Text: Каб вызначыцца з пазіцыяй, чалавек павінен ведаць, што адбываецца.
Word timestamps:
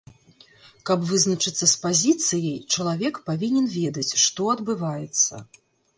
Каб 0.89 1.03
вызначыцца 1.09 1.65
з 1.73 1.77
пазіцыяй, 1.83 2.57
чалавек 2.77 3.15
павінен 3.29 3.65
ведаць, 3.77 4.13
што 4.27 4.41
адбываецца. 4.55 5.33